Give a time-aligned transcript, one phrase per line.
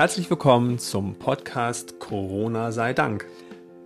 [0.00, 3.26] Herzlich willkommen zum Podcast Corona sei Dank.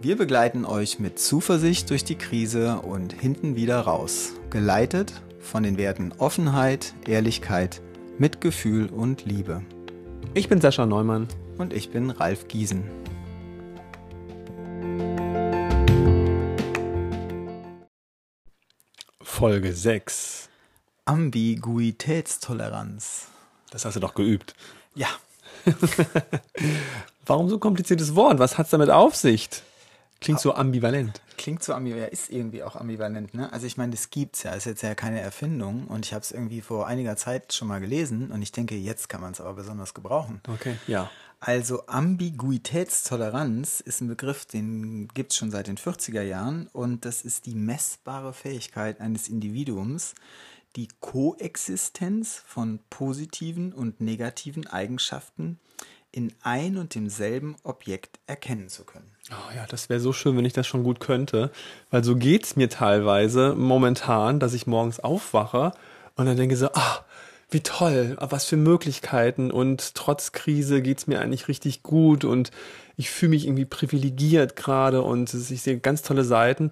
[0.01, 5.77] Wir begleiten euch mit Zuversicht durch die Krise und hinten wieder raus, geleitet von den
[5.77, 7.83] Werten Offenheit, Ehrlichkeit,
[8.17, 9.63] Mitgefühl und Liebe.
[10.35, 11.27] Ich bin Sascha Neumann.
[11.59, 12.85] Und ich bin Ralf Giesen.
[19.21, 20.49] Folge 6.
[21.07, 23.27] Ambiguitätstoleranz.
[23.73, 24.55] Das hast du doch geübt.
[24.95, 25.09] Ja.
[27.27, 28.39] Warum so kompliziertes Wort?
[28.39, 29.49] Was hat's damit auf sich?
[30.21, 31.21] Klingt so ambivalent.
[31.37, 33.53] Klingt so ambivalent, ist irgendwie auch ambivalent, ne?
[33.53, 36.33] Also ich meine, das gibt's ja, ist jetzt ja keine Erfindung und ich habe es
[36.33, 39.53] irgendwie vor einiger Zeit schon mal gelesen und ich denke, jetzt kann man es aber
[39.55, 40.41] besonders gebrauchen.
[40.49, 41.11] Okay, ja.
[41.41, 47.45] Also Ambiguitätstoleranz ist ein Begriff, den gibt's schon seit den 40er Jahren und das ist
[47.45, 50.15] die messbare Fähigkeit eines Individuums,
[50.77, 55.59] die Koexistenz von positiven und negativen Eigenschaften
[56.11, 59.11] in ein und demselben Objekt erkennen zu können.
[59.31, 61.51] Oh ja, das wäre so schön, wenn ich das schon gut könnte,
[61.91, 65.73] weil so geht's mir teilweise momentan, dass ich morgens aufwache
[66.17, 67.05] und dann denke so, ah,
[67.51, 69.51] wie toll, was für Möglichkeiten.
[69.51, 72.51] Und trotz Krise geht's mir eigentlich richtig gut und
[72.97, 76.71] ich fühle mich irgendwie privilegiert gerade und ich sehe ganz tolle Seiten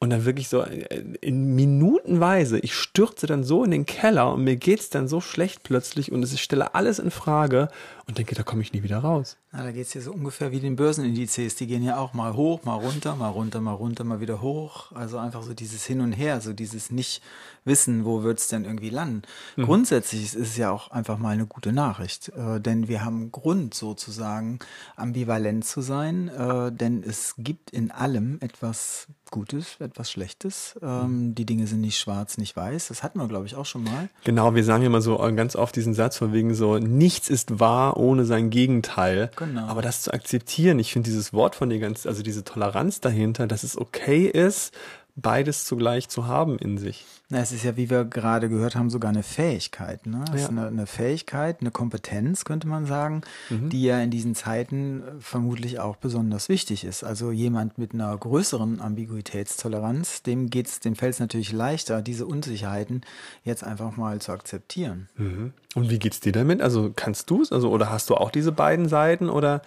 [0.00, 4.44] und dann wirklich so äh, in Minutenweise, ich stürze dann so in den Keller und
[4.44, 7.68] mir geht's dann so schlecht plötzlich und ich stelle alles in Frage
[8.06, 9.36] und denke, da komme ich nie wieder raus.
[9.52, 11.56] Na, da geht's ja so ungefähr wie den Börsenindizes.
[11.56, 14.92] Die gehen ja auch mal hoch, mal runter, mal runter, mal runter, mal wieder hoch.
[14.92, 17.22] Also einfach so dieses Hin und Her, so dieses nicht
[17.64, 19.22] wissen, wo wird's denn irgendwie landen.
[19.56, 19.64] Mhm.
[19.64, 23.74] Grundsätzlich ist es ja auch einfach mal eine gute Nachricht, äh, denn wir haben Grund
[23.74, 24.58] sozusagen
[24.96, 30.78] ambivalent zu sein, äh, denn es gibt in allem etwas Gutes, etwas Schlechtes.
[30.82, 32.88] Ähm, die Dinge sind nicht schwarz, nicht weiß.
[32.88, 34.08] Das hatten wir, glaube ich, auch schon mal.
[34.24, 37.96] Genau, wir sagen immer so ganz oft diesen Satz von wegen so, nichts ist wahr
[37.96, 39.30] ohne sein Gegenteil.
[39.36, 39.66] Genau.
[39.66, 43.46] Aber das zu akzeptieren, ich finde dieses Wort von dir ganz, also diese Toleranz dahinter,
[43.46, 44.72] dass es okay ist,
[45.20, 47.04] beides zugleich zu haben in sich.
[47.28, 50.06] Na, es ist ja, wie wir gerade gehört haben, sogar eine Fähigkeit.
[50.06, 50.24] Ne?
[50.28, 50.36] Es ja.
[50.36, 53.20] ist eine, eine, Fähigkeit, eine Kompetenz, könnte man sagen,
[53.50, 53.68] mhm.
[53.68, 57.04] die ja in diesen Zeiten äh, vermutlich auch besonders wichtig ist.
[57.04, 63.02] Also jemand mit einer größeren Ambiguitätstoleranz, dem geht's, dem fällt es natürlich leichter, diese Unsicherheiten
[63.44, 65.08] jetzt einfach mal zu akzeptieren.
[65.16, 65.52] Mhm.
[65.74, 66.62] Und wie geht's dir damit?
[66.62, 67.52] Also kannst du es?
[67.52, 69.62] Also oder hast du auch diese beiden Seiten oder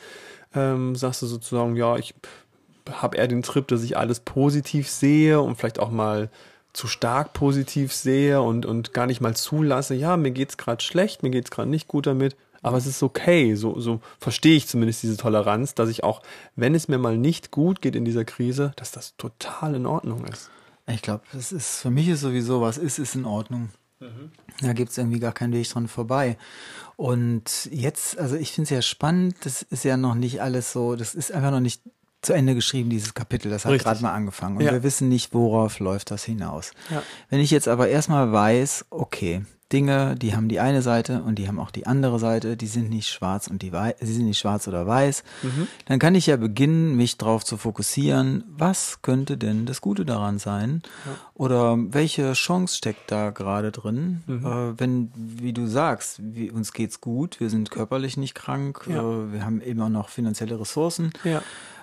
[0.54, 2.14] ähm, sagst du sozusagen, ja, ich
[2.90, 6.30] habe eher den Trip, dass ich alles positiv sehe und vielleicht auch mal
[6.74, 11.24] zu stark positiv sehe und, und gar nicht mal zulasse, ja, mir geht's gerade schlecht,
[11.24, 15.04] mir geht's gerade nicht gut damit, aber es ist okay, so, so verstehe ich zumindest
[15.04, 16.22] diese Toleranz, dass ich auch,
[16.56, 20.26] wenn es mir mal nicht gut geht in dieser Krise, dass das total in Ordnung
[20.26, 20.50] ist.
[20.88, 23.70] Ich glaube, das ist, für mich ist sowieso, was ist, ist in Ordnung.
[24.00, 24.32] Mhm.
[24.62, 26.38] Da gibt's irgendwie gar keinen Weg dran vorbei.
[26.98, 30.96] Und jetzt, also ich finde es ja spannend, das ist ja noch nicht alles so,
[30.96, 31.82] das ist einfach noch nicht
[32.22, 33.50] zu Ende geschrieben, dieses Kapitel.
[33.50, 34.58] Das hat gerade mal angefangen.
[34.58, 34.72] Und ja.
[34.72, 36.72] wir wissen nicht, worauf läuft das hinaus.
[36.90, 37.02] Ja.
[37.30, 41.48] Wenn ich jetzt aber erstmal weiß, okay, Dinge, die haben die eine Seite und die
[41.48, 44.40] haben auch die andere Seite, die sind nicht schwarz und die weiß, sie sind nicht
[44.40, 45.68] schwarz oder weiß, mhm.
[45.86, 50.40] dann kann ich ja beginnen, mich darauf zu fokussieren, was könnte denn das Gute daran
[50.40, 50.82] sein?
[51.06, 51.12] Ja.
[51.36, 54.24] Oder welche Chance steckt da gerade drin?
[54.28, 54.46] Mhm.
[54.46, 59.00] Äh, wenn, wie du sagst, wie, uns geht's gut, wir sind körperlich nicht krank, ja.
[59.00, 61.12] äh, wir haben immer noch finanzielle Ressourcen.
[61.24, 61.42] Ja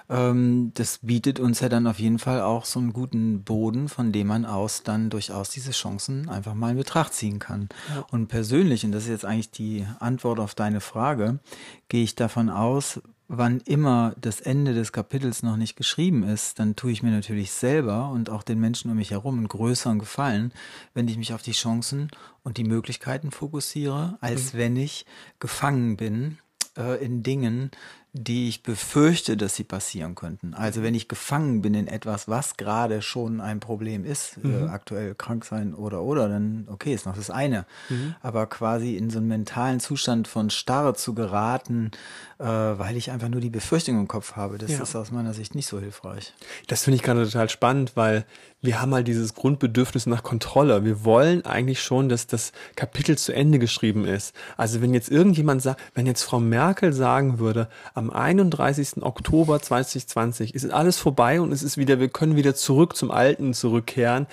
[0.08, 4.12] ähm, das bietet uns ja dann auf jeden Fall auch so einen guten Boden, von
[4.12, 7.68] dem man aus dann durchaus diese Chancen einfach mal in Betracht ziehen kann.
[7.94, 8.06] Ja.
[8.10, 11.40] Und persönlich, und das ist jetzt eigentlich die Antwort auf deine Frage,
[11.88, 16.76] gehe ich davon aus, wann immer das Ende des Kapitels noch nicht geschrieben ist, dann
[16.76, 20.52] tue ich mir natürlich selber und auch den Menschen um mich herum einen größeren Gefallen,
[20.94, 22.08] wenn ich mich auf die Chancen
[22.42, 24.58] und die Möglichkeiten fokussiere, als mhm.
[24.58, 25.04] wenn ich
[25.38, 26.38] gefangen bin
[26.78, 27.70] äh, in Dingen,
[28.14, 30.54] die ich befürchte, dass sie passieren könnten.
[30.54, 34.66] Also wenn ich gefangen bin in etwas, was gerade schon ein Problem ist, äh, mhm.
[34.66, 37.66] äh, aktuell krank sein oder oder, dann okay, ist noch das eine.
[37.90, 38.14] Mhm.
[38.22, 41.90] Aber quasi in so einen mentalen Zustand von Starre zu geraten,
[42.38, 44.82] äh, weil ich einfach nur die Befürchtung im Kopf habe, das ja.
[44.82, 46.32] ist aus meiner Sicht nicht so hilfreich.
[46.66, 48.24] Das finde ich gerade total spannend, weil
[48.60, 50.84] wir haben halt dieses Grundbedürfnis nach Kontrolle.
[50.84, 54.34] Wir wollen eigentlich schon, dass das Kapitel zu Ende geschrieben ist.
[54.56, 59.02] Also wenn jetzt irgendjemand sagt, wenn jetzt Frau Merkel sagen würde, am 31.
[59.02, 63.54] Oktober 2020 ist alles vorbei und es ist wieder, wir können wieder zurück zum Alten
[63.54, 64.26] zurückkehren,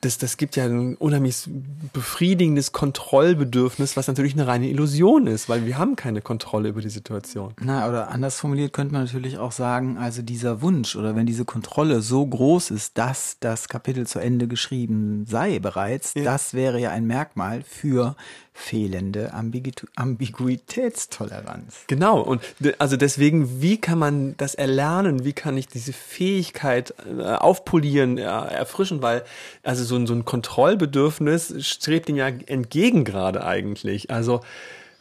[0.00, 1.44] das, das gibt ja ein unheimlich
[1.92, 6.88] befriedigendes Kontrollbedürfnis, was natürlich eine reine Illusion ist, weil wir haben keine Kontrolle über die
[6.88, 7.52] Situation.
[7.60, 11.44] Na, oder anders formuliert könnte man natürlich auch sagen, also dieser Wunsch oder wenn diese
[11.44, 16.24] Kontrolle so groß ist, dass das Kapitel zu Ende geschrieben sei bereits, ja.
[16.24, 18.16] das wäre ja ein Merkmal für
[18.60, 21.84] fehlende Ambigu Ambiguitätstoleranz.
[21.86, 22.42] Genau, und
[22.78, 25.24] also deswegen, wie kann man das erlernen?
[25.24, 29.02] Wie kann ich diese Fähigkeit äh, aufpolieren, äh, erfrischen?
[29.02, 29.24] Weil,
[29.62, 34.10] also so ein, so ein Kontrollbedürfnis strebt ihm ja entgegen gerade eigentlich.
[34.10, 34.42] Also,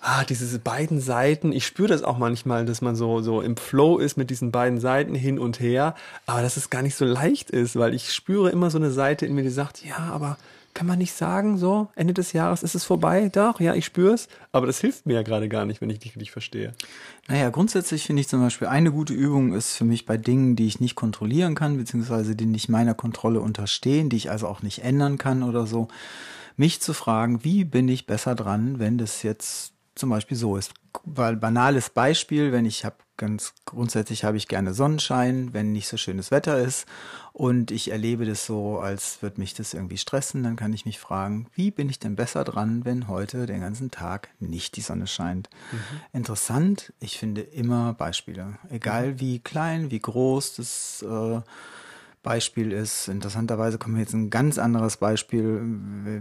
[0.02, 3.98] ah, diese beiden Seiten, ich spüre das auch manchmal, dass man so, so im Flow
[3.98, 7.50] ist mit diesen beiden Seiten hin und her, aber dass es gar nicht so leicht
[7.50, 10.38] ist, weil ich spüre immer so eine Seite in mir, die sagt, ja, aber
[10.74, 13.30] kann man nicht sagen, so, Ende des Jahres ist es vorbei?
[13.30, 14.28] Doch, ja, ich spüre es.
[14.52, 16.74] Aber das hilft mir ja gerade gar nicht, wenn ich dich richtig verstehe.
[17.28, 20.68] Naja, grundsätzlich finde ich zum Beispiel, eine gute Übung ist für mich bei Dingen, die
[20.68, 24.84] ich nicht kontrollieren kann, beziehungsweise die nicht meiner Kontrolle unterstehen, die ich also auch nicht
[24.84, 25.90] ändern kann oder so,
[26.56, 30.74] mich zu fragen, wie bin ich besser dran, wenn das jetzt zum Beispiel so ist.
[31.04, 35.98] Weil banales Beispiel, wenn ich habe ganz grundsätzlich habe ich gerne Sonnenschein, wenn nicht so
[35.98, 36.88] schönes Wetter ist
[37.34, 41.00] und ich erlebe das so, als würde mich das irgendwie stressen, dann kann ich mich
[41.00, 45.06] fragen, wie bin ich denn besser dran, wenn heute den ganzen Tag nicht die Sonne
[45.06, 45.50] scheint?
[45.72, 45.78] Mhm.
[46.14, 49.20] Interessant, ich finde immer Beispiele, egal mhm.
[49.20, 51.42] wie klein, wie groß das äh,
[52.22, 53.08] Beispiel ist.
[53.08, 55.62] Interessanterweise kommt mir jetzt ein ganz anderes Beispiel.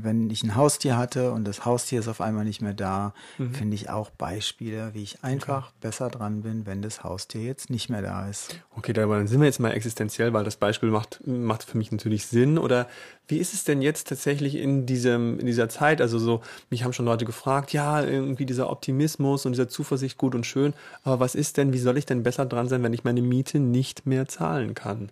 [0.02, 3.52] Wenn ich ein Haustier hatte und das Haustier ist auf einmal nicht mehr da, mhm.
[3.52, 5.76] finde ich auch Beispiele, wie ich einfach okay.
[5.80, 8.60] besser dran bin, wenn das Haustier jetzt nicht mehr da ist.
[8.76, 12.26] Okay, dann sind wir jetzt mal existenziell, weil das Beispiel macht, macht für mich natürlich
[12.26, 12.58] Sinn.
[12.58, 12.86] Oder
[13.26, 16.00] wie ist es denn jetzt tatsächlich in diesem, in dieser Zeit?
[16.00, 20.36] Also so, mich haben schon Leute gefragt, ja, irgendwie dieser Optimismus und dieser Zuversicht gut
[20.36, 20.74] und schön.
[21.02, 23.58] Aber was ist denn, wie soll ich denn besser dran sein, wenn ich meine Miete
[23.58, 25.10] nicht mehr zahlen kann?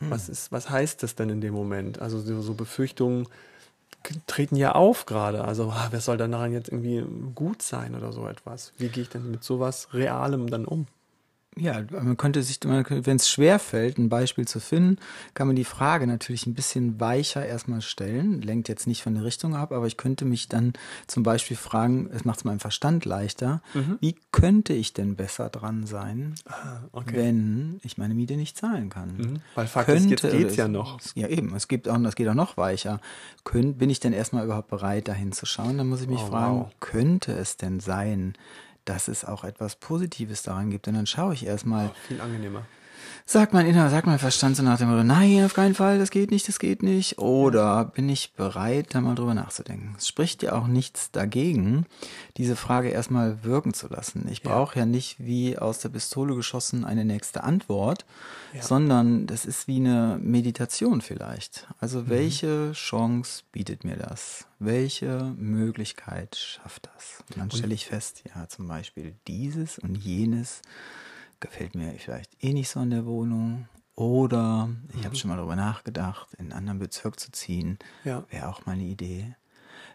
[0.00, 0.10] Hm.
[0.10, 2.00] Was, ist, was heißt das denn in dem Moment?
[2.00, 3.28] Also so, so Befürchtungen
[4.26, 5.44] treten ja auf gerade.
[5.44, 7.04] Also, ah, wer soll dann daran jetzt irgendwie
[7.34, 8.72] gut sein oder so etwas?
[8.78, 10.86] Wie gehe ich denn mit sowas Realem dann um?
[11.58, 14.98] Ja, man könnte sich, wenn es schwer fällt, ein Beispiel zu finden,
[15.32, 18.42] kann man die Frage natürlich ein bisschen weicher erstmal stellen.
[18.42, 20.74] Lenkt jetzt nicht von der Richtung ab, aber ich könnte mich dann
[21.06, 23.96] zum Beispiel fragen, es macht es meinem Verstand leichter, mhm.
[24.00, 27.16] wie könnte ich denn besser dran sein, ah, okay.
[27.16, 29.16] wenn ich meine Miete nicht zahlen kann?
[29.16, 29.40] Mhm.
[29.54, 31.00] Weil Fakt könnte, ist, jetzt geht's ja noch.
[31.14, 33.00] Ja, eben, es gibt auch, das geht auch noch weicher.
[33.44, 35.78] Könnt, bin ich denn erstmal überhaupt bereit, dahin zu schauen?
[35.78, 36.70] Dann muss ich mich oh, fragen, wow.
[36.80, 38.34] könnte es denn sein,
[38.86, 40.88] dass es auch etwas Positives daran gibt.
[40.88, 41.88] Und dann schaue ich erstmal.
[41.88, 42.64] Oh, viel angenehmer.
[43.28, 46.10] Sagt mein Inner, sagt mein Verstand so nach dem Motto, nein, auf keinen Fall, das
[46.10, 47.18] geht nicht, das geht nicht.
[47.18, 49.96] Oder bin ich bereit, da mal drüber nachzudenken?
[49.98, 51.86] Es spricht ja auch nichts dagegen,
[52.36, 54.28] diese Frage erstmal wirken zu lassen.
[54.30, 54.86] Ich brauche ja.
[54.86, 58.06] nicht wie aus der Pistole geschossen eine nächste Antwort,
[58.54, 58.62] ja.
[58.62, 61.66] sondern das ist wie eine Meditation vielleicht.
[61.80, 62.08] Also mhm.
[62.08, 64.46] welche Chance bietet mir das?
[64.60, 67.24] Welche Möglichkeit schafft das?
[67.28, 70.62] Und dann stelle ich fest, ja, zum Beispiel dieses und jenes
[71.40, 73.68] gefällt mir vielleicht eh nicht so in der Wohnung.
[73.94, 75.04] Oder ich mhm.
[75.04, 77.78] habe schon mal darüber nachgedacht, in einen anderen Bezirk zu ziehen.
[78.04, 78.24] Ja.
[78.30, 79.34] Wäre auch mal eine Idee.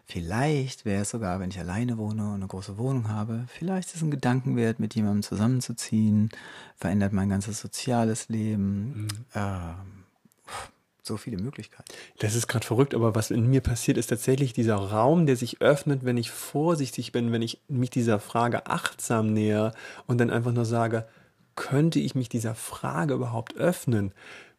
[0.04, 3.96] Vielleicht wäre es sogar, wenn ich alleine wohne und eine große Wohnung habe, vielleicht ist
[3.96, 6.30] es ein Gedankenwert, mit jemandem zusammenzuziehen,
[6.76, 9.04] verändert mein ganzes soziales Leben.
[9.04, 9.08] Mhm.
[9.34, 10.02] Ähm,
[11.04, 11.90] so viele Möglichkeiten.
[12.18, 15.60] Das ist gerade verrückt, aber was in mir passiert, ist tatsächlich dieser Raum, der sich
[15.60, 19.72] öffnet, wenn ich vorsichtig bin, wenn ich mich dieser Frage achtsam näher
[20.06, 21.06] und dann einfach nur sage,
[21.56, 24.12] könnte ich mich dieser Frage überhaupt öffnen?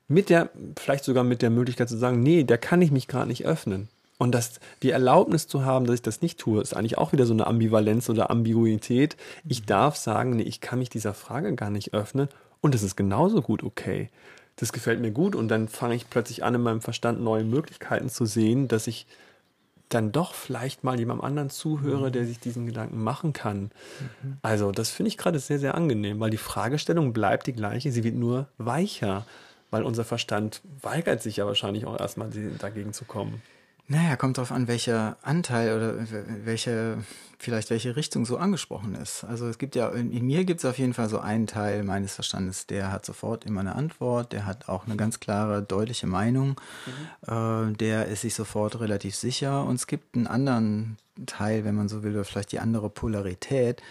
[0.07, 3.27] Mit der, vielleicht sogar mit der Möglichkeit zu sagen, nee, da kann ich mich gerade
[3.27, 3.89] nicht öffnen.
[4.19, 7.25] Und das, die Erlaubnis zu haben, dass ich das nicht tue, ist eigentlich auch wieder
[7.25, 9.17] so eine Ambivalenz oder Ambiguität.
[9.47, 9.65] Ich mhm.
[9.65, 12.29] darf sagen, nee, ich kann mich dieser Frage gar nicht öffnen
[12.61, 14.09] und das ist genauso gut okay.
[14.55, 18.09] Das gefällt mir gut und dann fange ich plötzlich an, in meinem Verstand neue Möglichkeiten
[18.09, 19.07] zu sehen, dass ich
[19.89, 23.71] dann doch vielleicht mal jemandem anderen zuhöre, der sich diesen Gedanken machen kann.
[24.23, 24.37] Mhm.
[24.41, 28.03] Also das finde ich gerade sehr, sehr angenehm, weil die Fragestellung bleibt die gleiche, sie
[28.03, 29.25] wird nur weicher,
[29.71, 33.41] weil unser Verstand weigert sich ja wahrscheinlich auch erstmal dagegen zu kommen.
[33.87, 36.07] Naja, kommt darauf an, welcher Anteil oder
[36.45, 37.03] welche,
[37.37, 39.25] vielleicht welche Richtung so angesprochen ist.
[39.25, 41.83] Also es gibt ja, in, in mir gibt es auf jeden Fall so einen Teil
[41.83, 46.07] meines Verstandes, der hat sofort immer eine Antwort, der hat auch eine ganz klare, deutliche
[46.07, 46.55] Meinung,
[47.27, 47.73] mhm.
[47.73, 49.65] äh, der ist sich sofort relativ sicher.
[49.65, 53.83] Und es gibt einen anderen Teil, wenn man so will, oder vielleicht die andere Polarität,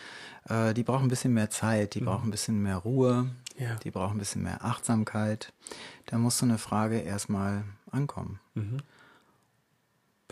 [0.49, 2.07] äh, die braucht ein bisschen mehr Zeit, die mhm.
[2.07, 3.75] braucht ein bisschen mehr Ruhe, ja.
[3.85, 5.53] die braucht ein bisschen mehr Achtsamkeit.
[6.07, 8.41] Da muss so eine Frage erstmal ankommen.
[8.55, 8.79] Mhm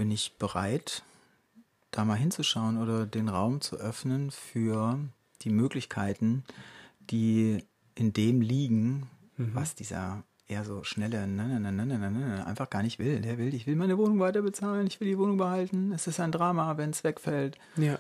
[0.01, 1.03] bin ich bereit,
[1.91, 4.99] da mal hinzuschauen oder den Raum zu öffnen für
[5.43, 6.43] die Möglichkeiten,
[7.11, 7.63] die
[7.97, 9.55] in dem liegen, mhm.
[9.55, 13.21] was dieser eher so schnelle ne, ne, ne, ne, ne, ne, einfach gar nicht will.
[13.21, 15.93] Der will, ich will meine Wohnung weiter bezahlen, ich will die Wohnung behalten.
[15.93, 17.59] Es ist ein Drama, wenn es wegfällt.
[17.77, 17.99] Ja.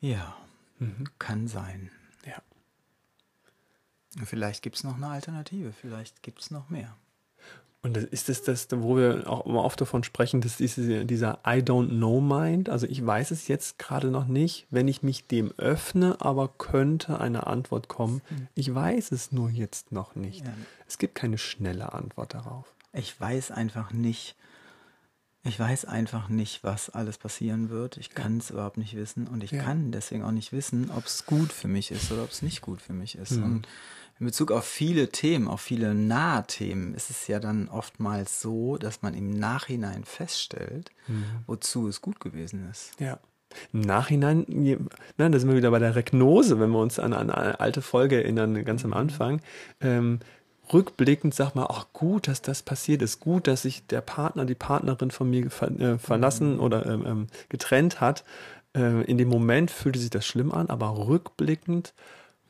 [0.00, 0.34] Ja,
[0.78, 1.04] mhm.
[1.18, 1.90] kann sein.
[2.24, 2.40] Ja.
[4.24, 6.96] Vielleicht gibt es noch eine Alternative, vielleicht gibt es noch mehr.
[7.84, 11.58] Und ist es das, wo wir auch immer oft davon sprechen, dass diese, dieser I
[11.58, 15.52] don't know Mind, also ich weiß es jetzt gerade noch nicht, wenn ich mich dem
[15.58, 18.22] öffne, aber könnte eine Antwort kommen.
[18.28, 18.46] Hm.
[18.54, 20.46] Ich weiß es nur jetzt noch nicht.
[20.46, 20.52] Ja.
[20.86, 22.72] Es gibt keine schnelle Antwort darauf.
[22.92, 24.36] Ich weiß einfach nicht,
[25.42, 27.96] ich weiß einfach nicht, was alles passieren wird.
[27.96, 29.60] Ich kann es überhaupt nicht wissen und ich ja.
[29.60, 32.60] kann deswegen auch nicht wissen, ob es gut für mich ist oder ob es nicht
[32.60, 33.32] gut für mich ist.
[33.32, 33.44] Mhm.
[33.44, 33.68] Und
[34.22, 38.76] in Bezug auf viele Themen, auf viele nahe Themen, ist es ja dann oftmals so,
[38.76, 41.24] dass man im Nachhinein feststellt, mhm.
[41.48, 42.92] wozu es gut gewesen ist.
[43.00, 43.18] Ja.
[43.72, 44.46] Im Nachhinein,
[45.16, 47.82] na, da sind wir wieder bei der Regnose, wenn wir uns an, an eine alte
[47.82, 48.96] Folge erinnern, ganz am mhm.
[48.96, 49.40] Anfang.
[49.80, 50.20] Ähm,
[50.72, 54.54] rückblickend sagt man, ach gut, dass das passiert ist, gut, dass sich der Partner, die
[54.54, 56.60] Partnerin von mir ver, äh, verlassen mhm.
[56.60, 58.22] oder ähm, ähm, getrennt hat.
[58.72, 61.92] Äh, in dem Moment fühlte sich das schlimm an, aber rückblickend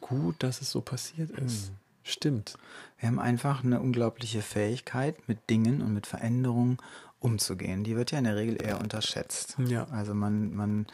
[0.02, 1.70] gut, dass es so passiert ist.
[1.70, 1.76] Mhm.
[2.04, 2.58] Stimmt.
[2.98, 6.78] Wir haben einfach eine unglaubliche Fähigkeit, mit Dingen und mit Veränderungen
[7.20, 7.84] umzugehen.
[7.84, 9.56] Die wird ja in der Regel eher unterschätzt.
[9.66, 9.86] Ja.
[9.90, 10.86] Also man, man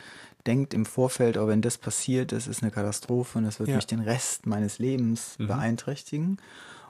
[0.46, 3.76] denkt im Vorfeld, oh, wenn das passiert, das ist eine Katastrophe und das wird ja.
[3.76, 5.48] mich den Rest meines Lebens mhm.
[5.48, 6.38] beeinträchtigen.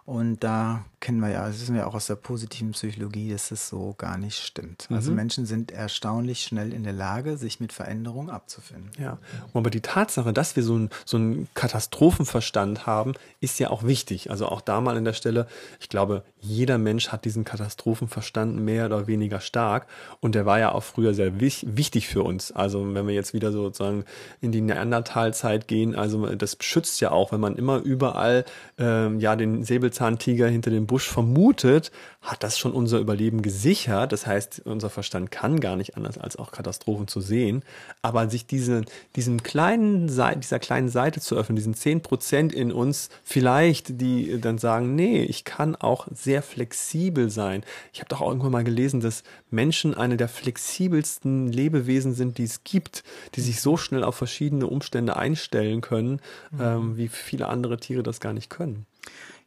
[0.08, 3.68] Und da kennen wir ja, das wissen wir auch aus der positiven Psychologie, dass es
[3.68, 4.88] so gar nicht stimmt.
[4.90, 5.16] Also mhm.
[5.16, 8.90] Menschen sind erstaunlich schnell in der Lage, sich mit Veränderungen abzufinden.
[8.98, 9.18] Ja,
[9.52, 14.30] aber die Tatsache, dass wir so, ein, so einen Katastrophenverstand haben, ist ja auch wichtig.
[14.30, 15.46] Also auch da mal an der Stelle,
[15.78, 19.86] ich glaube, jeder Mensch hat diesen Katastrophenverstand mehr oder weniger stark.
[20.20, 22.50] Und der war ja auch früher sehr wichtig für uns.
[22.50, 24.04] Also wenn wir jetzt wieder sozusagen
[24.40, 28.44] in die Neandertalzeit gehen, also das schützt ja auch, wenn man immer überall
[28.78, 31.90] ähm, ja den Säbelzahntiger Säbelzahntiger hinter dem Busch vermutet,
[32.22, 34.12] hat das schon unser Überleben gesichert.
[34.12, 37.62] Das heißt, unser Verstand kann gar nicht anders, als auch Katastrophen zu sehen.
[38.02, 38.82] Aber sich diese,
[39.16, 44.58] diesem kleinen, dieser kleinen Seite zu öffnen, diesen zehn Prozent in uns vielleicht, die dann
[44.58, 47.64] sagen, nee, ich kann auch sehr flexibel sein.
[47.92, 52.44] Ich habe doch auch irgendwann mal gelesen, dass Menschen eine der flexibelsten Lebewesen sind, die
[52.44, 53.02] es gibt,
[53.34, 56.60] die sich so schnell auf verschiedene Umstände einstellen können, mhm.
[56.60, 58.86] ähm, wie viele andere Tiere das gar nicht können.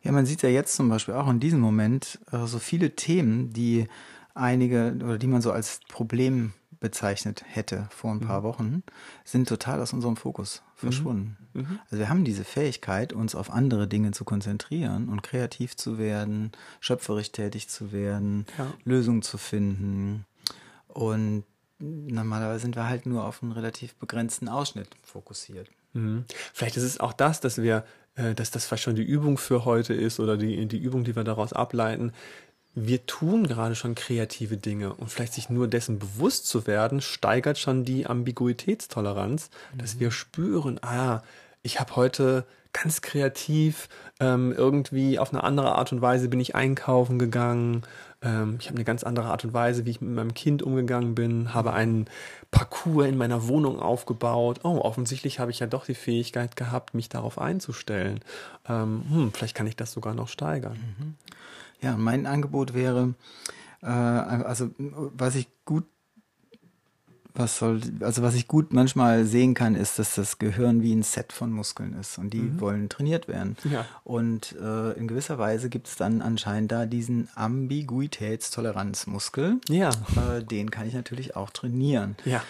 [0.04, 3.54] Ja, man sieht ja jetzt zum Beispiel auch in diesem Moment äh, so viele Themen,
[3.54, 3.88] die
[4.34, 8.44] einige oder die man so als Problem bezeichnet hätte vor ein paar mhm.
[8.44, 8.84] Wochen,
[9.24, 10.80] sind total aus unserem Fokus mhm.
[10.80, 11.38] verschwunden.
[11.54, 11.80] Mhm.
[11.86, 16.52] Also wir haben diese Fähigkeit, uns auf andere Dinge zu konzentrieren und kreativ zu werden,
[16.80, 18.68] schöpferisch tätig zu werden, ja.
[18.84, 20.26] Lösungen zu finden.
[20.88, 21.44] Und
[21.80, 25.70] normalerweise sind wir halt nur auf einen relativ begrenzten Ausschnitt fokussiert.
[25.94, 26.26] Mhm.
[26.54, 29.66] Vielleicht ist es auch das, dass wir äh, dass das vielleicht schon die Übung für
[29.66, 32.14] heute ist oder die, die Übung, die wir daraus ableiten.
[32.74, 37.58] Wir tun gerade schon kreative Dinge und vielleicht sich nur dessen bewusst zu werden, steigert
[37.58, 39.78] schon die Ambiguitätstoleranz, mhm.
[39.78, 41.22] dass wir spüren, ah,
[41.64, 43.90] ich habe heute ganz kreativ
[44.20, 47.84] ähm, irgendwie auf eine andere Art und Weise bin ich einkaufen gegangen
[48.22, 51.16] ähm, ich habe eine ganz andere Art und Weise, wie ich mit meinem Kind umgegangen
[51.16, 52.06] bin, habe einen
[52.52, 54.60] Parcours in meiner Wohnung aufgebaut.
[54.64, 58.20] Oh, offensichtlich habe ich ja doch die Fähigkeit gehabt, mich darauf einzustellen.
[58.68, 60.96] Ähm, hm, vielleicht kann ich das sogar noch steigern.
[60.98, 61.16] Mhm.
[61.82, 63.16] Ja, mein Angebot wäre,
[63.82, 65.86] äh, also was ich gut
[67.34, 71.04] was soll, also was ich gut manchmal sehen kann, ist, dass das Gehirn wie ein
[71.04, 72.60] Set von Muskeln ist und die mhm.
[72.60, 73.56] wollen trainiert werden.
[73.70, 73.86] Ja.
[74.04, 79.60] Und äh, in gewisser Weise gibt es dann anscheinend da diesen Ambiguitätstoleranzmuskel.
[79.70, 79.90] Ja.
[79.90, 82.16] Äh, den kann ich natürlich auch trainieren.
[82.26, 82.42] Ja.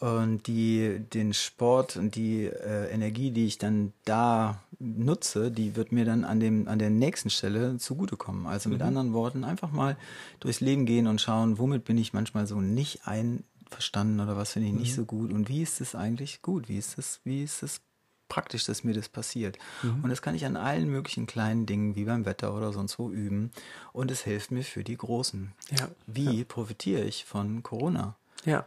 [0.00, 5.90] Und die, den Sport und die äh, Energie, die ich dann da nutze, die wird
[5.90, 8.46] mir dann an, dem, an der nächsten Stelle zugutekommen.
[8.46, 8.86] Also mit mhm.
[8.86, 9.96] anderen Worten, einfach mal
[10.38, 14.52] durchs Leben gehen und schauen, womit bin ich manchmal so nicht ein verstanden oder was
[14.52, 14.96] finde ich nicht mhm.
[14.96, 16.68] so gut und wie ist es eigentlich gut?
[16.68, 17.80] Wie ist es, wie ist es
[18.28, 19.58] praktisch, dass mir das passiert?
[19.82, 20.04] Mhm.
[20.04, 23.10] Und das kann ich an allen möglichen kleinen Dingen wie beim Wetter oder sonst wo
[23.10, 23.50] üben
[23.92, 25.52] und es hilft mir für die großen.
[25.70, 25.88] Ja.
[26.06, 26.44] Wie ja.
[26.44, 28.16] profitiere ich von Corona?
[28.44, 28.64] Ja.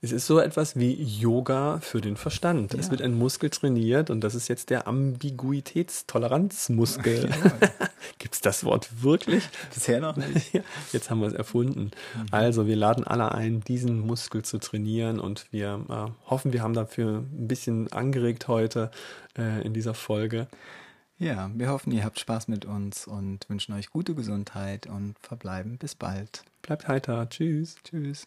[0.00, 2.74] Es ist so etwas wie Yoga für den Verstand.
[2.74, 2.80] Ja.
[2.80, 7.30] Es wird ein Muskel trainiert und das ist jetzt der Ambiguitätstoleranzmuskel.
[7.30, 7.52] Ja.
[8.18, 9.48] Gibt es das Wort wirklich?
[9.72, 10.52] Bisher noch nicht.
[10.92, 11.92] Jetzt haben wir es erfunden.
[12.14, 12.26] Mhm.
[12.30, 16.74] Also wir laden alle ein, diesen Muskel zu trainieren und wir äh, hoffen, wir haben
[16.74, 18.90] dafür ein bisschen angeregt heute
[19.38, 20.48] äh, in dieser Folge.
[21.18, 25.78] Ja, wir hoffen, ihr habt Spaß mit uns und wünschen euch gute Gesundheit und verbleiben
[25.78, 26.44] bis bald.
[26.62, 27.28] Bleibt heiter.
[27.28, 27.76] Tschüss.
[27.84, 28.26] Tschüss.